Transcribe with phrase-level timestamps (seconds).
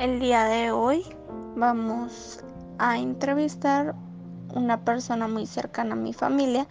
[0.00, 1.04] El día de hoy
[1.56, 2.42] vamos
[2.78, 3.94] a entrevistar
[4.54, 6.66] una persona muy cercana a mi familia,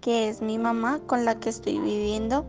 [0.00, 2.46] que es mi mamá, con la que estoy viviendo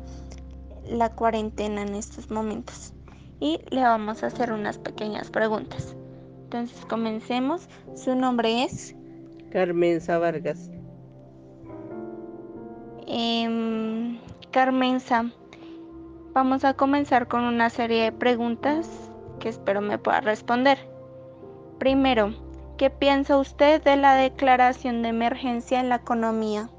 [0.87, 2.93] la cuarentena en estos momentos.
[3.41, 5.97] Y le vamos a hacer unas pequeñas preguntas.
[6.45, 7.67] Entonces comencemos.
[7.97, 8.95] Su nombre es
[9.51, 10.71] Carmenza Vargas.
[13.05, 14.17] Eh,
[14.49, 15.25] Carmenza,
[16.31, 18.87] vamos a comenzar con una serie de preguntas
[19.41, 20.77] que espero me pueda responder.
[21.79, 22.33] Primero,
[22.77, 26.69] ¿qué piensa usted de la declaración de emergencia en la economía?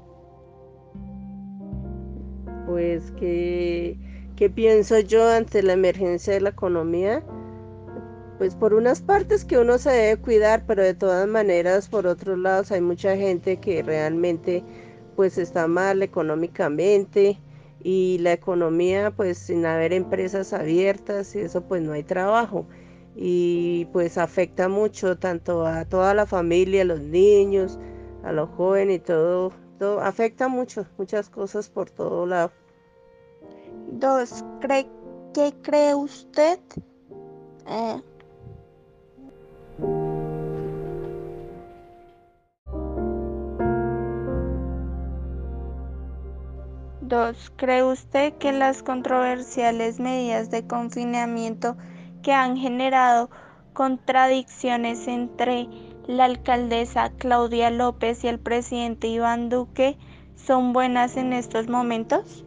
[2.65, 3.99] Pues que,
[4.35, 7.21] ¿qué pienso yo ante la emergencia de la economía?
[8.39, 12.39] Pues por unas partes que uno se debe cuidar, pero de todas maneras por otros
[12.39, 14.63] lados hay mucha gente que realmente
[15.15, 17.39] pues está mal económicamente
[17.83, 22.65] y la economía pues sin haber empresas abiertas y eso pues no hay trabajo
[23.15, 27.77] y pues afecta mucho tanto a toda la familia, a los niños,
[28.23, 32.51] a los jóvenes y todo, todo afecta mucho, muchas cosas por todo lado.
[33.91, 34.87] Dos, ¿cree,
[35.33, 36.59] ¿qué cree usted?
[37.67, 38.01] Eh,
[47.55, 51.75] ¿cree usted que las controversiales medidas de confinamiento
[52.21, 53.29] que han generado
[53.73, 55.67] contradicciones entre
[56.07, 59.97] la alcaldesa Claudia López y el presidente Iván Duque
[60.35, 62.45] son buenas en estos momentos?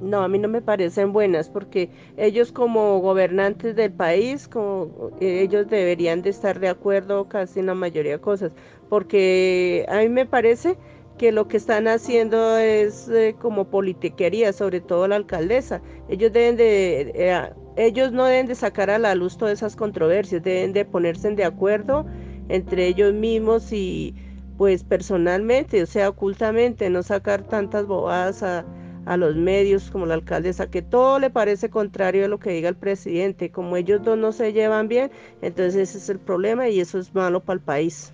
[0.00, 5.68] No, a mí no me parecen buenas porque ellos como gobernantes del país, como, ellos
[5.68, 8.52] deberían de estar de acuerdo casi en la mayoría de cosas,
[8.88, 10.76] porque a mí me parece
[11.18, 15.80] que lo que están haciendo es eh, como politiquería, sobre todo la alcaldesa.
[16.08, 20.42] Ellos deben de, eh, ellos no deben de sacar a la luz todas esas controversias,
[20.42, 22.04] deben de ponerse de acuerdo
[22.48, 24.14] entre ellos mismos y
[24.58, 28.64] pues personalmente, o sea, ocultamente, no sacar tantas bobadas a,
[29.06, 32.68] a los medios como la alcaldesa, que todo le parece contrario a lo que diga
[32.68, 33.50] el presidente.
[33.50, 35.10] Como ellos dos no se llevan bien,
[35.42, 38.12] entonces ese es el problema y eso es malo para el país.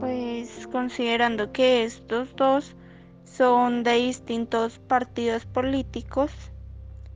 [0.00, 2.74] Pues considerando que estos dos
[3.24, 6.30] son de distintos partidos políticos,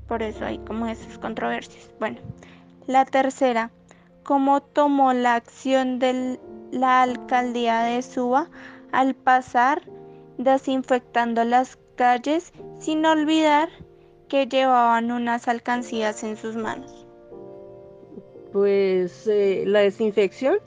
[0.08, 1.90] por eso hay como esas controversias.
[1.98, 2.18] Bueno,
[2.86, 3.70] la tercera,
[4.22, 6.40] ¿cómo tomó la acción de
[6.72, 8.48] la alcaldía de Suba
[8.92, 9.82] al pasar
[10.38, 13.68] desinfectando las calles sin olvidar
[14.28, 17.06] que llevaban unas alcancías en sus manos?
[18.52, 20.58] Pues eh, la desinfección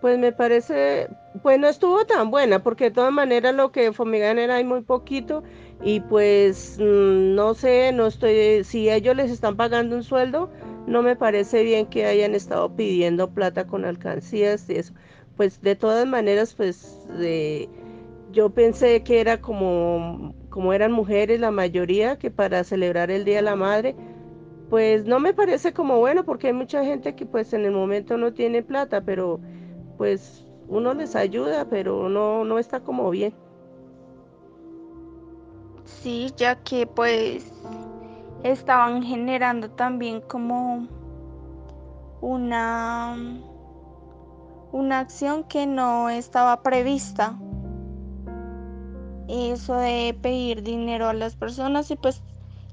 [0.00, 1.08] pues me parece,
[1.42, 5.42] pues no estuvo tan buena, porque de todas maneras lo que fumigan era muy poquito
[5.82, 10.50] y pues mm, no sé, no estoy, si ellos les están pagando un sueldo,
[10.86, 14.94] no me parece bien que hayan estado pidiendo plata con alcancías y eso.
[15.36, 16.98] Pues de todas maneras, pues
[18.32, 23.36] yo pensé que era como, como eran mujeres la mayoría, que para celebrar el Día
[23.36, 23.94] de la Madre,
[24.68, 28.16] pues no me parece como bueno, porque hay mucha gente que pues en el momento
[28.16, 29.40] no tiene plata, pero
[29.96, 33.34] pues uno les ayuda, pero no, no está como bien.
[35.84, 37.52] Sí, ya que pues
[38.42, 40.86] estaban generando también como
[42.20, 43.16] una
[44.70, 47.38] una acción que no estaba prevista.
[49.28, 52.22] Eso de pedir dinero a las personas y pues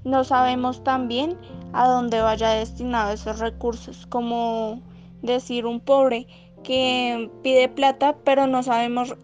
[0.03, 1.38] no sabemos también
[1.73, 4.81] a dónde vaya destinado esos recursos, como
[5.22, 6.27] decir un pobre
[6.66, 9.16] que pide plata, pero no sabemos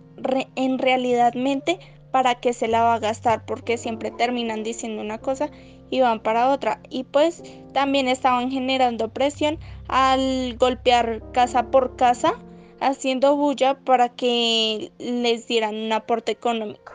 [0.56, 1.80] en realidadmente
[2.12, 5.50] para qué se la va a gastar, porque siempre terminan diciendo una cosa
[5.90, 6.80] y van para otra.
[6.90, 7.44] Y pues
[7.74, 9.58] también estaban generando presión
[9.88, 12.36] al golpear casa por casa,
[12.80, 16.94] haciendo bulla para que les dieran un aporte económico.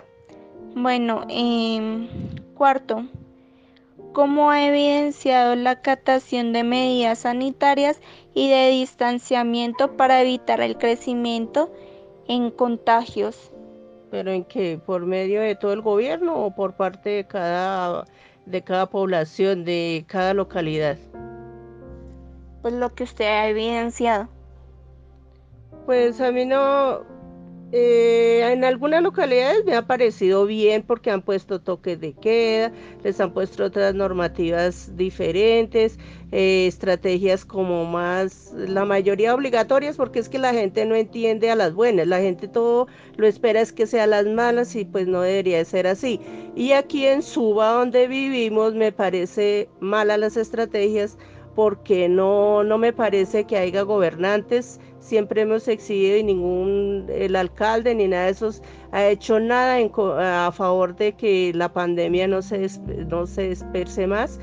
[0.75, 2.09] Bueno, eh,
[2.55, 3.05] cuarto,
[4.17, 8.01] ¿Cómo ha evidenciado la catación de medidas sanitarias
[8.37, 11.73] y de distanciamiento para evitar el crecimiento
[12.29, 13.51] en contagios.
[14.11, 14.79] ¿Pero en qué?
[14.85, 18.05] ¿Por medio de todo el gobierno o por parte de cada,
[18.45, 20.99] de cada población, de cada localidad?
[22.61, 24.29] Pues lo que usted ha evidenciado.
[25.87, 27.05] Pues a mí no,
[27.73, 32.71] eh, en algunas localidades me ha parecido bien porque han puesto toques de queda,
[33.03, 35.99] les han puesto otras normativas diferentes,
[36.31, 41.57] eh, estrategias como más, la mayoría obligatorias porque es que la gente no entiende a
[41.57, 42.87] las buenas, la gente todo
[43.17, 46.21] lo espera es que sean las malas y pues no debería ser así.
[46.55, 51.19] Y aquí en Suba donde vivimos me parece malas las estrategias
[51.57, 57.95] porque no, no me parece que haya gobernantes, siempre hemos exigido y ningún, el alcalde
[57.95, 59.79] ni nada de esos ha hecho nada
[60.49, 62.69] a favor de que la pandemia no se,
[63.09, 64.41] no se disperse más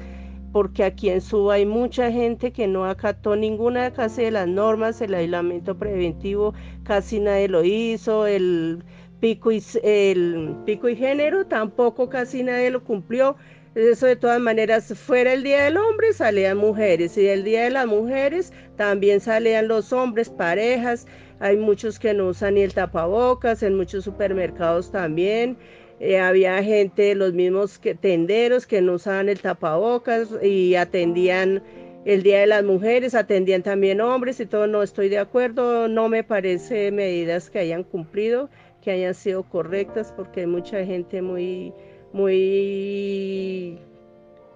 [0.53, 5.01] porque aquí en Suba hay mucha gente que no acató ninguna casi de las normas,
[5.01, 8.83] el aislamiento preventivo casi nadie lo hizo, el
[9.19, 13.35] pico y, el pico y género tampoco casi nadie lo cumplió.
[13.75, 17.71] Eso de todas maneras, fuera el Día del Hombre salían mujeres y el Día de
[17.71, 21.07] las Mujeres también salían los hombres, parejas.
[21.39, 25.57] Hay muchos que no usan ni el tapabocas, en muchos supermercados también.
[25.99, 31.63] Eh, había gente, los mismos que, tenderos que no usaban el tapabocas y atendían
[32.05, 36.09] el Día de las Mujeres, atendían también hombres y todo, no estoy de acuerdo, no
[36.09, 38.49] me parece medidas que hayan cumplido,
[38.83, 41.73] que hayan sido correctas, porque hay mucha gente muy,
[42.13, 43.79] muy,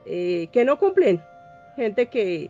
[0.05, 1.21] eh, que no cumplen,
[1.75, 2.49] gente que,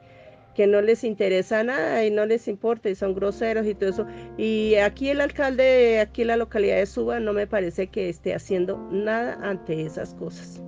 [0.53, 4.05] que no les interesa nada y no les importa y son groseros y todo eso.
[4.37, 8.33] Y aquí el alcalde de aquí la localidad de Suba no me parece que esté
[8.33, 10.61] haciendo nada ante esas cosas.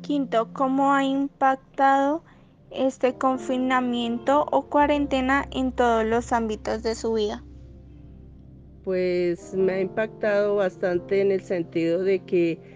[0.00, 2.24] Quinto, ¿cómo ha impactado
[2.70, 7.44] este confinamiento o cuarentena en todos los ámbitos de su vida?
[8.84, 12.71] Pues me ha impactado bastante en el sentido de que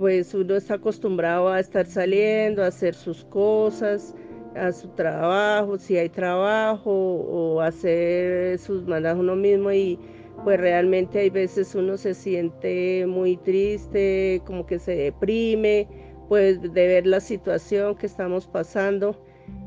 [0.00, 4.14] pues uno está acostumbrado a estar saliendo, a hacer sus cosas,
[4.56, 9.98] a su trabajo, si hay trabajo o hacer sus mandas uno mismo y
[10.42, 15.86] pues realmente hay veces uno se siente muy triste, como que se deprime,
[16.30, 19.22] pues de ver la situación que estamos pasando.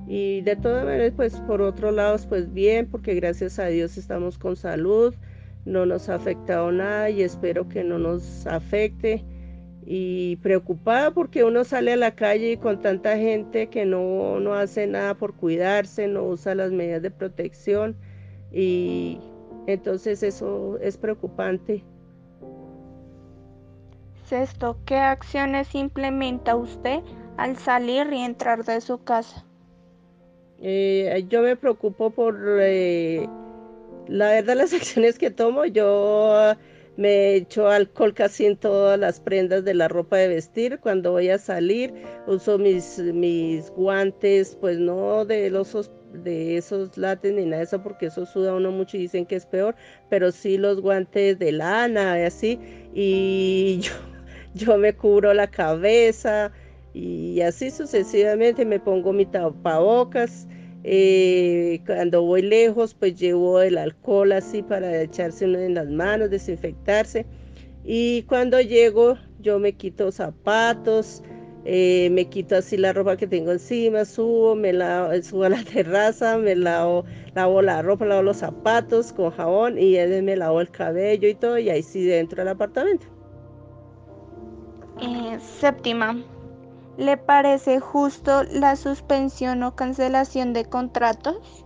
[0.07, 4.39] Y de todas maneras pues por otro lado pues bien porque gracias a Dios estamos
[4.39, 5.13] con salud,
[5.65, 9.23] no nos ha afectado nada y espero que no nos afecte
[9.85, 14.87] y preocupada porque uno sale a la calle con tanta gente que no, no hace
[14.87, 17.95] nada por cuidarse, no usa las medidas de protección
[18.51, 19.19] y
[19.67, 21.83] entonces eso es preocupante.
[24.25, 27.01] Sexto, ¿qué acciones implementa usted
[27.37, 29.45] al salir y entrar de su casa?
[30.61, 33.27] Eh, yo me preocupo por eh,
[34.07, 35.65] la verdad las acciones que tomo.
[35.65, 36.53] Yo
[36.97, 40.79] me echo alcohol casi en todas las prendas de la ropa de vestir.
[40.79, 41.93] Cuando voy a salir
[42.27, 47.81] uso mis, mis guantes, pues no de los de esos lates ni nada de eso
[47.81, 49.75] porque eso suda uno mucho y dicen que es peor,
[50.09, 52.59] pero sí los guantes de lana y así
[52.93, 53.93] y yo,
[54.53, 56.51] yo me cubro la cabeza
[56.93, 60.47] y así sucesivamente me pongo mi tapabocas
[60.83, 67.25] eh, cuando voy lejos, pues llevo el alcohol así para echarse en las manos, desinfectarse.
[67.85, 71.21] Y cuando llego, yo me quito zapatos,
[71.65, 75.63] eh, me quito así la ropa que tengo encima, subo, me lavo, subo a la
[75.73, 77.05] terraza, me lavo,
[77.35, 81.57] lavo la ropa, lavo los zapatos con jabón y me lavo el cabello y todo,
[81.57, 83.07] y ahí sí dentro del apartamento.
[85.01, 86.17] Eh, séptima,
[86.97, 91.65] ¿Le parece justo la suspensión o cancelación de contratos?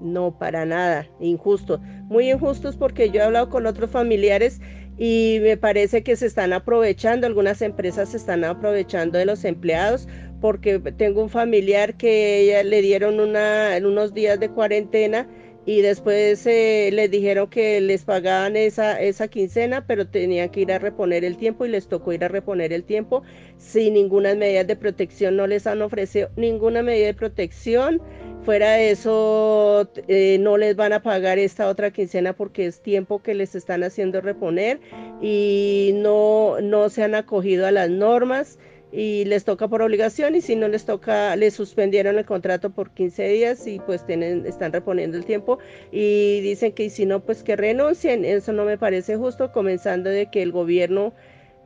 [0.00, 1.78] No, para nada, injusto.
[2.08, 4.60] Muy injustos porque yo he hablado con otros familiares
[4.98, 10.08] y me parece que se están aprovechando, algunas empresas se están aprovechando de los empleados
[10.40, 15.28] porque tengo un familiar que le dieron una, unos días de cuarentena
[15.64, 20.72] y después eh, les dijeron que les pagaban esa, esa quincena, pero tenían que ir
[20.72, 23.22] a reponer el tiempo y les tocó ir a reponer el tiempo
[23.58, 28.02] sin ninguna medida de protección, no les han ofrecido ninguna medida de protección.
[28.44, 33.22] Fuera de eso, eh, no les van a pagar esta otra quincena porque es tiempo
[33.22, 34.80] que les están haciendo reponer
[35.20, 38.58] y no, no se han acogido a las normas
[38.92, 42.90] y les toca por obligación y si no les toca, les suspendieron el contrato por
[42.90, 45.58] 15 días y pues tienen, están reponiendo el tiempo
[45.90, 48.24] y dicen que si no, pues que renuncien.
[48.26, 51.14] Eso no me parece justo, comenzando de que el gobierno,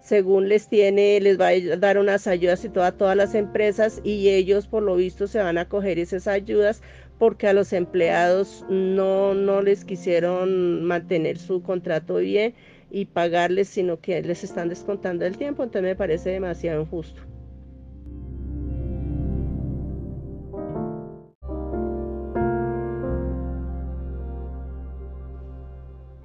[0.00, 4.28] según les tiene, les va a dar unas ayudas y todas, todas las empresas y
[4.28, 6.80] ellos por lo visto se van a coger esas ayudas
[7.18, 12.54] porque a los empleados no, no les quisieron mantener su contrato bien
[12.90, 17.22] y pagarles, sino que les están descontando el tiempo, entonces me parece demasiado injusto.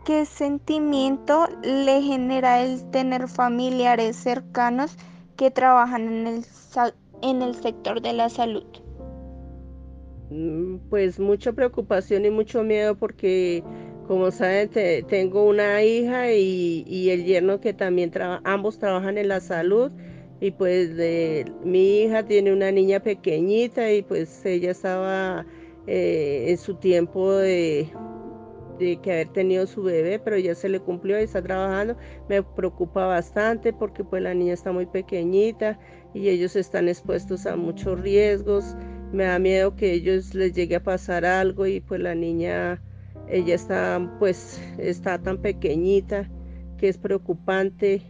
[0.06, 4.98] ¿Qué sentimiento le genera el tener familiares cercanos
[5.38, 6.46] que trabajan en el,
[7.22, 8.65] en el sector de la salud?
[10.32, 13.63] Mm, pues mucha preocupación y mucho miedo porque
[14.12, 14.70] como saben,
[15.08, 18.12] tengo una hija y, el yerno que también
[18.44, 19.89] ambos trabajan en la salud
[20.41, 20.89] y pues
[21.63, 25.46] mi hija tiene una niña pequeñita y pues ella estaba
[25.88, 27.89] eh, en su tiempo de,
[28.80, 31.96] de que haber tenido su bebé, pero ya se le cumplió y está trabajando.
[32.27, 35.80] Me preocupa bastante porque pues la niña está muy pequeñita
[36.13, 38.75] y ellos están expuestos a muchos riesgos.
[39.13, 42.82] Me da miedo que ellos les llegue a pasar algo y pues la niña,
[43.30, 46.30] ella está pues está tan pequeñita
[46.78, 48.01] que es preocupante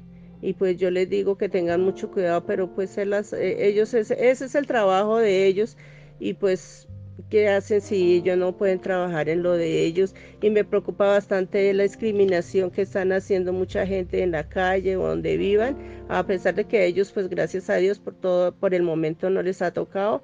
[0.42, 4.56] y pues yo les digo que tengan mucho cuidado, pero pues eh, ellos, ese es
[4.56, 5.78] el trabajo de ellos
[6.20, 6.88] y pues
[7.30, 11.72] qué hacen si ellos no pueden trabajar en lo de ellos y me preocupa bastante
[11.74, 15.78] la discriminación que están haciendo mucha gente en la calle o donde vivan
[16.10, 19.44] a pesar de que ellos pues gracias a Dios por todo por el momento no
[19.44, 20.24] les ha tocado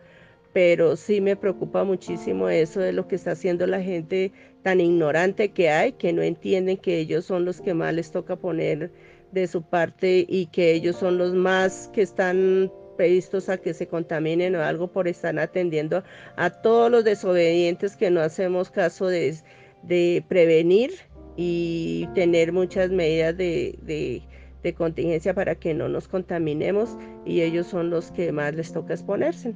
[0.53, 4.31] pero sí me preocupa muchísimo eso de lo que está haciendo la gente
[4.63, 8.35] tan ignorante que hay que no entienden que ellos son los que más les toca
[8.35, 8.91] poner
[9.31, 13.87] de su parte y que ellos son los más que están previstos a que se
[13.87, 16.03] contaminen o algo por estar atendiendo
[16.35, 19.37] a todos los desobedientes que no hacemos caso de,
[19.83, 20.91] de prevenir
[21.37, 24.23] y tener muchas medidas de, de,
[24.63, 28.95] de, contingencia para que no nos contaminemos y ellos son los que más les toca
[28.95, 29.53] exponerse.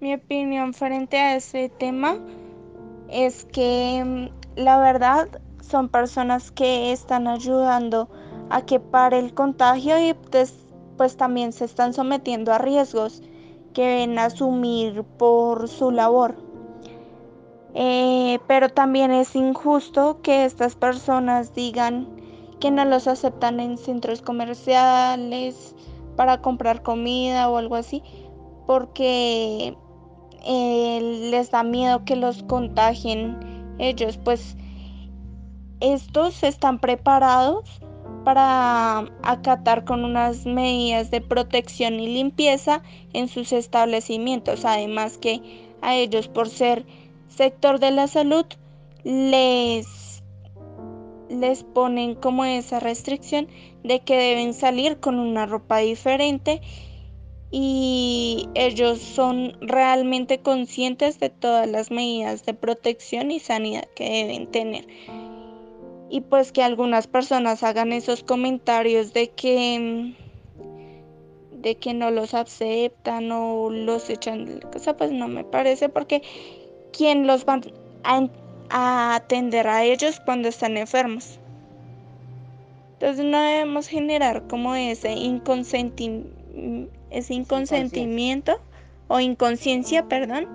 [0.00, 2.18] Mi opinión frente a ese tema
[3.12, 5.28] es que mm, la verdad
[5.60, 8.08] son personas que están ayudando
[8.50, 10.54] a que pare el contagio y pues,
[10.96, 13.22] pues también se están sometiendo a riesgos
[13.72, 16.36] que deben asumir por su labor.
[17.74, 22.06] Eh, pero también es injusto que estas personas digan
[22.60, 25.74] que no los aceptan en centros comerciales
[26.16, 28.02] para comprar comida o algo así,
[28.66, 29.76] porque
[30.44, 33.38] eh, les da miedo que los contagien
[33.78, 34.56] ellos, pues
[35.80, 37.80] estos están preparados
[38.24, 42.82] para acatar con unas medidas de protección y limpieza
[43.12, 44.64] en sus establecimientos.
[44.64, 45.40] Además que
[45.80, 46.86] a ellos por ser
[47.28, 48.46] sector de la salud
[49.04, 50.22] les,
[51.28, 53.48] les ponen como esa restricción
[53.82, 56.60] de que deben salir con una ropa diferente
[57.52, 64.50] y ellos son realmente conscientes de todas las medidas de protección y sanidad que deben
[64.50, 64.86] tener
[66.12, 70.14] y pues que algunas personas hagan esos comentarios de que
[71.62, 75.88] de que no los aceptan o los echan de la casa, pues no me parece
[75.88, 76.20] porque
[76.92, 77.60] quién los va
[78.04, 81.38] a, atender a ellos cuando están enfermos.
[82.94, 85.12] Entonces no debemos generar como ese,
[87.12, 88.60] ese inconsentimiento
[89.08, 90.48] o inconsciencia, perdón,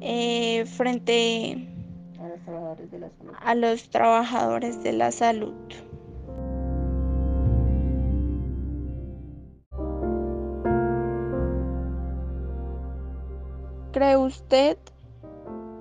[0.00, 1.68] eh, frente
[3.40, 5.54] a los trabajadores de la salud.
[13.92, 14.76] ¿Cree usted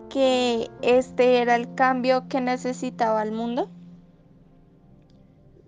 [0.09, 3.69] que este era el cambio que necesitaba el mundo?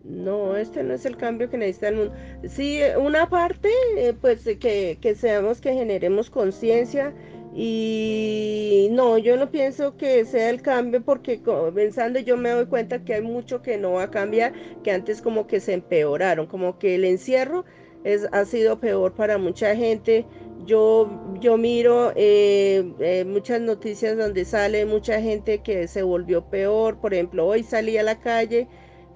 [0.10, 2.14] No, este no es el cambio que necesita el mundo.
[2.48, 7.14] Sí, una parte, eh, pues que, que seamos que generemos conciencia
[7.54, 11.40] y no, yo no pienso que sea el cambio porque
[11.74, 15.22] pensando yo me doy cuenta que hay mucho que no va a cambiar, que antes
[15.22, 17.66] como que se empeoraron, como que el encierro
[18.04, 20.26] es, ha sido peor para mucha gente.
[20.66, 26.98] Yo, yo miro eh, eh, muchas noticias donde sale mucha gente que se volvió peor.
[27.00, 28.68] Por ejemplo, hoy salí a la calle,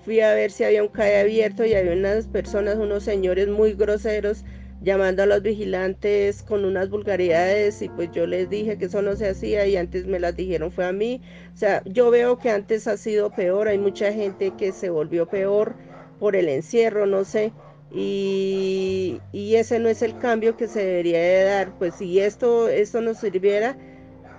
[0.03, 3.73] fui a ver si había un calle abierto y había unas personas, unos señores muy
[3.73, 4.43] groseros
[4.81, 9.15] llamando a los vigilantes con unas vulgaridades y pues yo les dije que eso no
[9.15, 11.21] se hacía y antes me las dijeron fue a mí.
[11.53, 15.29] O sea, yo veo que antes ha sido peor, hay mucha gente que se volvió
[15.29, 15.75] peor
[16.19, 17.53] por el encierro, no sé.
[17.89, 21.73] Y, y ese no es el cambio que se debería de dar.
[21.77, 23.77] Pues si esto, esto nos sirviera,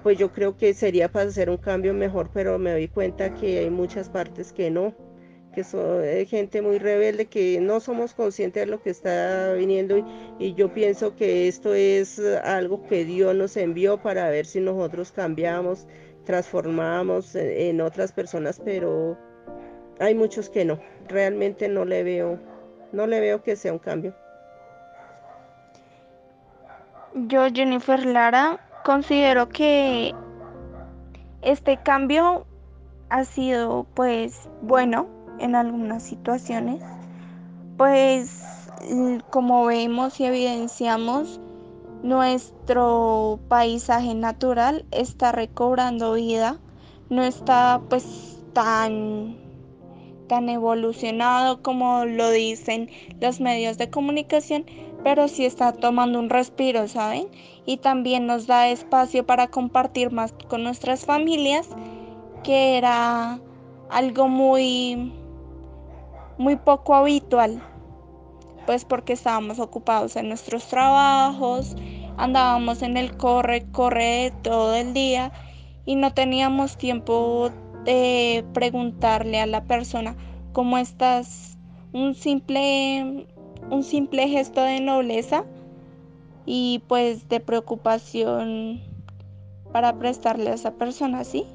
[0.02, 3.58] pues yo creo que sería para hacer un cambio mejor, pero me doy cuenta que
[3.60, 4.94] hay muchas partes que no
[5.54, 10.04] que son gente muy rebelde, que no somos conscientes de lo que está viniendo
[10.38, 15.12] y, yo pienso que esto es algo que Dios nos envió para ver si nosotros
[15.12, 15.86] cambiamos,
[16.24, 19.16] transformamos en, otras personas, pero
[20.00, 22.38] hay muchos que no, realmente no le veo,
[22.92, 24.14] no le veo que sea un cambio.
[27.14, 30.12] Yo, Jennifer Lara, considero que
[31.42, 32.46] este cambio
[33.10, 35.06] ha sido pues bueno
[35.38, 36.82] en algunas situaciones,
[37.76, 38.30] pues
[39.30, 41.40] como vemos y evidenciamos,
[42.02, 46.58] nuestro paisaje natural está recobrando vida,
[47.08, 49.36] no está pues tan
[50.26, 52.88] tan evolucionado como lo dicen
[53.20, 54.64] los medios de comunicación,
[55.02, 57.28] pero sí está tomando un respiro, ¿saben?
[57.66, 61.68] Y también nos da espacio para compartir más con nuestras familias,
[62.42, 63.38] que era
[63.90, 65.12] algo muy
[66.38, 67.62] muy poco habitual,
[68.66, 71.76] pues porque estábamos ocupados en nuestros trabajos,
[72.16, 75.32] andábamos en el corre, corre todo el día
[75.84, 77.50] y no teníamos tiempo
[77.84, 80.16] de preguntarle a la persona
[80.52, 81.58] cómo estás,
[81.92, 83.26] un simple,
[83.70, 85.44] un simple gesto de nobleza
[86.46, 88.80] y pues de preocupación
[89.72, 91.46] para prestarle a esa persona, ¿sí?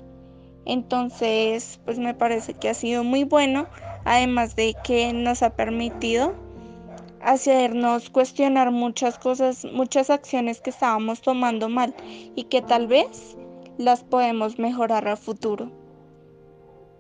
[0.66, 3.68] Entonces, pues me parece que ha sido muy bueno,
[4.06, 6.34] además de que nos ha permitido
[7.22, 11.94] hacernos cuestionar muchas cosas, muchas acciones que estábamos tomando mal
[12.36, 13.38] y que tal vez
[13.78, 15.72] las podemos mejorar a futuro,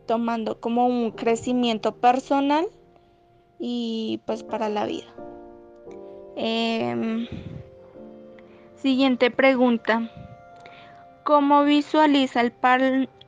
[0.05, 2.67] tomando como un crecimiento personal
[3.59, 5.07] y pues para la vida.
[6.35, 7.27] Em,
[8.75, 10.09] siguiente pregunta.
[11.25, 12.53] ¿Cómo visualiza el,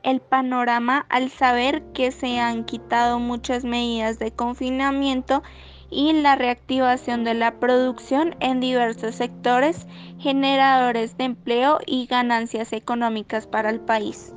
[0.02, 5.42] el panorama al saber que se han quitado muchas medidas de confinamiento
[5.90, 9.86] y la reactivación de la producción en diversos sectores
[10.18, 14.32] generadores de empleo y ganancias económicas para el país.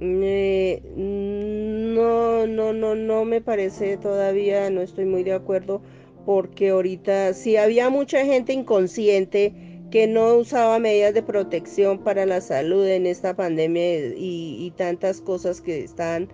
[0.00, 5.82] Eh, no, no, no, no me parece todavía, no estoy muy de acuerdo
[6.26, 9.63] porque ahorita si había mucha gente inconsciente
[9.94, 15.60] que no usaba medidas de protección para la salud en esta pandemia y, tantas cosas
[15.60, 16.32] que están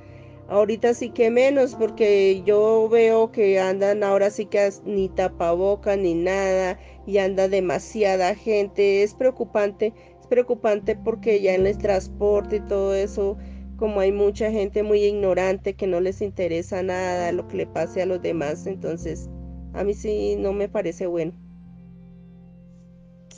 [0.48, 6.14] Ahorita sí que menos, porque yo veo que andan ahora sí que ni tapaboca ni
[6.14, 9.02] nada y anda demasiada gente.
[9.02, 13.36] Es preocupante, es preocupante porque ya en el transporte y todo eso,
[13.76, 18.00] como hay mucha gente muy ignorante que no les interesa nada lo que le pase
[18.00, 19.28] a los demás, entonces
[19.74, 21.49] a mí sí no me parece bueno.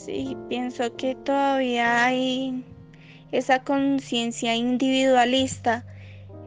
[0.04, 2.64] Sí, pienso que todavía hay
[3.30, 5.86] esa conciencia individualista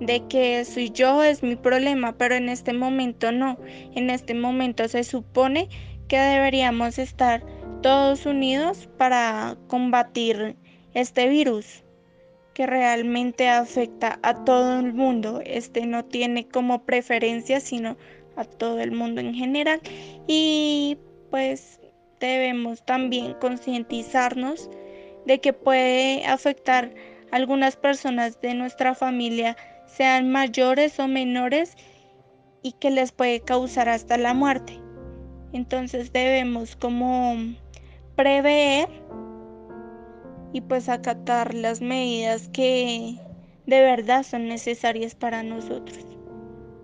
[0.01, 3.57] de que soy yo es mi problema, pero en este momento no.
[3.95, 5.69] En este momento se supone
[6.09, 7.45] que deberíamos estar
[7.81, 10.57] todos unidos para combatir
[10.93, 11.85] este virus
[12.53, 15.39] que realmente afecta a todo el mundo.
[15.45, 17.95] Este no tiene como preferencia, sino
[18.35, 19.79] a todo el mundo en general.
[20.27, 20.97] Y
[21.31, 21.79] pues
[22.25, 24.69] debemos también concientizarnos
[25.25, 26.93] de que puede afectar
[27.31, 31.75] a algunas personas de nuestra familia sean mayores o menores
[32.61, 34.79] y que les puede causar hasta la muerte.
[35.53, 37.35] Entonces debemos como
[38.15, 38.89] prever
[40.51, 43.17] y pues acatar las medidas que
[43.65, 46.05] de verdad son necesarias para nosotros.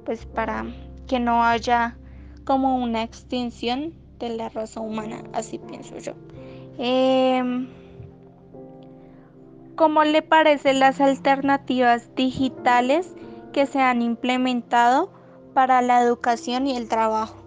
[0.05, 0.65] Pues para
[1.07, 1.97] que no haya
[2.43, 3.93] como una extinción
[4.29, 6.13] de la raza humana, así pienso yo.
[6.77, 7.67] Em,
[9.75, 13.09] ¿Cómo le parecen las alternativas digitales
[13.51, 15.09] que se han implementado
[15.53, 17.41] para la educación y el trabajo?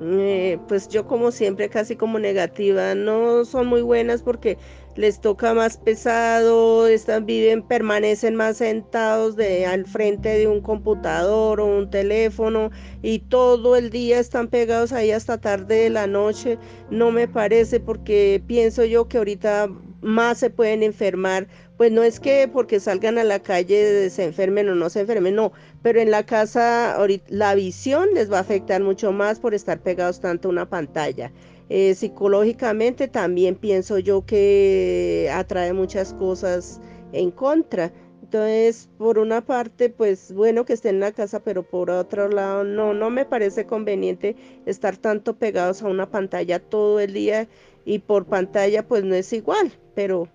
[0.00, 4.58] Eh, pues yo como siempre casi como negativa, no son muy buenas porque
[4.94, 11.60] les toca más pesado, están, viven, permanecen más sentados de, al frente de un computador
[11.60, 12.70] o un teléfono
[13.02, 16.58] y todo el día están pegados ahí hasta tarde de la noche.
[16.90, 19.68] No me parece porque pienso yo que ahorita
[20.02, 21.48] más se pueden enfermar.
[21.76, 25.34] Pues no es que porque salgan a la calle se enfermen o no se enfermen,
[25.34, 25.52] no,
[25.82, 26.96] pero en la casa
[27.28, 31.32] la visión les va a afectar mucho más por estar pegados tanto a una pantalla.
[31.74, 36.82] Eh, psicológicamente también pienso yo que atrae muchas cosas
[37.12, 37.90] en contra.
[38.22, 42.62] Entonces, por una parte, pues bueno que estén en la casa, pero por otro lado,
[42.62, 47.48] no, no me parece conveniente estar tanto pegados a una pantalla todo el día
[47.86, 50.28] y por pantalla pues no es igual, pero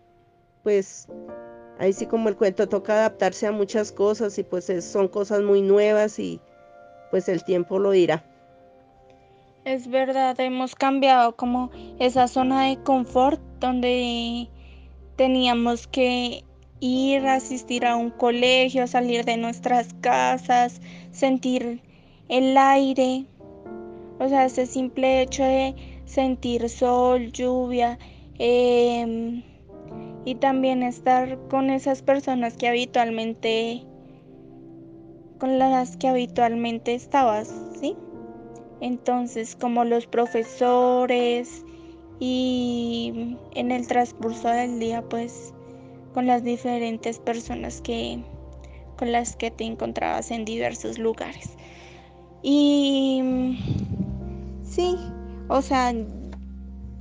[0.63, 1.08] pues
[1.78, 5.62] ahí sí como el cuento toca adaptarse a muchas cosas y pues son cosas muy
[5.62, 6.41] nuevas y
[7.12, 8.23] pues el tiempo lo dirá.
[9.67, 14.47] Es verdad, hemos cambiado como esa zona de confort donde
[15.17, 16.45] teníamos que
[16.80, 20.80] ir a asistir a un colegio, salir de nuestras casas,
[21.12, 21.82] sentir
[22.30, 23.25] el aire.
[24.19, 25.75] O sea, ese simple hecho de
[26.06, 27.99] sentir sol, lluvia
[28.39, 29.43] em,
[30.23, 33.84] y también estar con esas personas que habitualmente
[35.39, 37.66] con las que habitualmente estabas.
[38.82, 41.63] Entonces, como los profesores
[42.20, 45.54] y en el transcurso del día, pues
[46.13, 48.24] con las diferentes personas que
[48.98, 51.52] con las que te encontrabas en diversos lugares.
[52.42, 53.22] Y
[54.63, 54.96] sí,
[55.48, 55.94] o sea,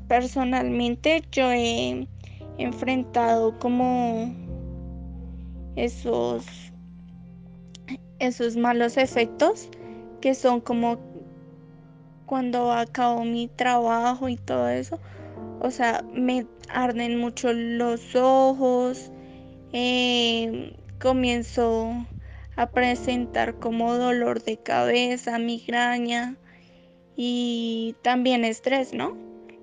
[0.08, 2.06] personalmente yo he
[2.58, 4.34] enfrentado como
[5.76, 6.44] esos
[8.18, 9.68] esos malos efectos
[10.20, 10.98] que son como
[12.26, 15.00] cuando acabo mi trabajo y todo eso.
[15.60, 19.10] O sea me arden mucho los ojos
[19.72, 22.06] eh, comienzo
[22.56, 26.36] a presentar como dolor de cabeza migraña
[27.16, 29.16] y también estrés no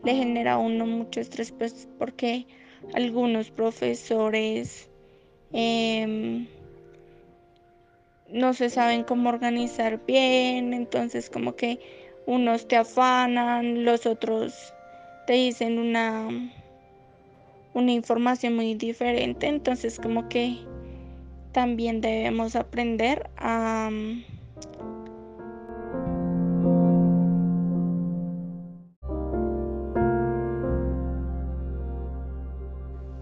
[0.03, 2.45] le genera a uno mucho estrés pues porque
[2.93, 4.89] algunos profesores
[5.53, 6.47] eh,
[8.29, 11.79] no se saben cómo organizar bien, entonces como que
[12.25, 14.73] unos te afanan, los otros
[15.27, 16.27] te dicen una,
[17.73, 20.57] una información muy diferente, entonces como que
[21.51, 23.89] también debemos aprender a...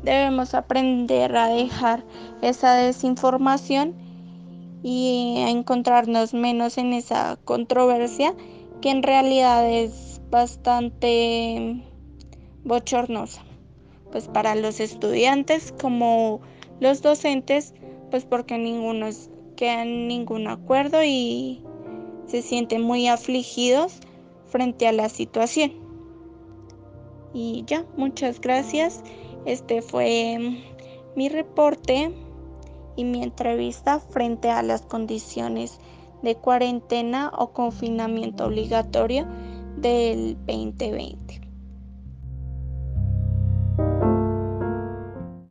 [0.03, 2.03] Debemos aprender a dejar
[2.41, 3.93] esa desinformación
[4.81, 8.33] y a encontrarnos menos en esa controversia
[8.81, 11.83] que en realidad es bastante
[12.63, 13.43] bochornosa
[14.11, 16.41] pues para los estudiantes como
[16.79, 17.73] los docentes
[18.09, 19.07] pues porque ninguno
[19.55, 21.63] queda en ningún acuerdo y
[22.27, 23.99] se sienten muy afligidos
[24.47, 25.71] frente a la situación.
[27.33, 29.01] Y ya muchas gracias.
[29.45, 30.37] Este fue
[31.15, 32.11] mi reporte
[32.95, 35.79] y mi entrevista frente a las condiciones
[36.21, 39.25] de cuarentena o confinamiento obligatorio
[39.77, 41.40] del 2020.